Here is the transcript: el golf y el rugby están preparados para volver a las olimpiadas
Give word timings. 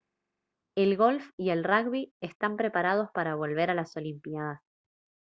el 0.75 0.97
golf 0.97 1.29
y 1.37 1.51
el 1.51 1.63
rugby 1.63 2.11
están 2.23 2.57
preparados 2.57 3.11
para 3.13 3.35
volver 3.35 3.69
a 3.69 3.75
las 3.75 3.95
olimpiadas 3.97 4.59